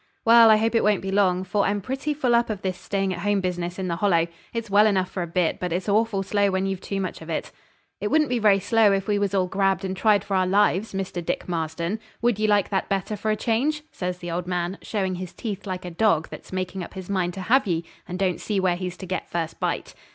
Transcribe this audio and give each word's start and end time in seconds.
'Well, 0.25 0.49
I 0.49 0.57
hope 0.57 0.73
it 0.73 0.83
won't 0.83 1.03
be 1.03 1.11
long, 1.11 1.43
for 1.43 1.63
I'm 1.63 1.79
pretty 1.79 2.11
full 2.15 2.33
up 2.33 2.49
of 2.49 2.63
this 2.63 2.75
staying 2.79 3.13
at 3.13 3.19
home 3.19 3.39
business 3.39 3.77
in 3.77 3.87
the 3.87 3.97
Hollow. 3.97 4.25
It's 4.51 4.67
well 4.67 4.87
enough 4.87 5.11
for 5.11 5.21
a 5.21 5.27
bit, 5.27 5.59
but 5.59 5.71
it's 5.71 5.87
awful 5.87 6.23
slow 6.23 6.49
when 6.49 6.65
you've 6.65 6.81
too 6.81 6.99
much 6.99 7.21
of 7.21 7.29
it.' 7.29 7.51
'It 7.99 8.07
wouldn't 8.09 8.31
be 8.31 8.39
very 8.39 8.59
slow 8.59 8.93
if 8.93 9.07
we 9.07 9.19
was 9.19 9.35
all 9.35 9.45
grabbed 9.45 9.85
and 9.85 9.95
tried 9.95 10.23
for 10.23 10.35
our 10.35 10.47
lives, 10.47 10.93
Mr. 10.95 11.23
Dick 11.23 11.47
Marston. 11.47 11.99
Would 12.19 12.39
ye 12.39 12.47
like 12.47 12.69
that 12.69 12.89
better 12.89 13.15
for 13.15 13.29
a 13.29 13.35
change?' 13.35 13.83
says 13.91 14.17
the 14.17 14.31
old 14.31 14.47
man, 14.47 14.79
showing 14.81 15.13
his 15.17 15.33
teeth 15.33 15.67
like 15.67 15.85
a 15.85 15.91
dog 15.91 16.29
that's 16.31 16.51
making 16.51 16.83
up 16.83 16.95
his 16.95 17.07
mind 17.07 17.35
to 17.35 17.41
have 17.41 17.67
ye 17.67 17.85
and 18.07 18.17
don't 18.17 18.41
see 18.41 18.59
where 18.59 18.75
he's 18.77 18.97
to 18.97 19.05
get 19.05 19.29
first 19.29 19.59
bite. 19.59 19.93